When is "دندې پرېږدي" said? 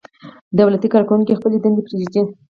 1.63-2.21